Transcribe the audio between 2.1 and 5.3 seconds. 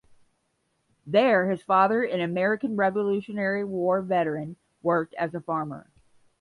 American Revolutionary War veteran, worked